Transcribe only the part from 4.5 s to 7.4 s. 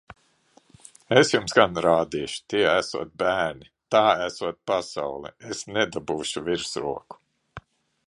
pasaule! Es nedabūšu virsroku!